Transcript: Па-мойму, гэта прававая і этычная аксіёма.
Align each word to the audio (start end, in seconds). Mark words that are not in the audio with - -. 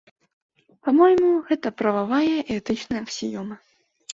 Па-мойму, 0.87 1.29
гэта 1.49 1.67
прававая 1.81 2.35
і 2.51 2.59
этычная 2.59 3.01
аксіёма. 3.07 3.55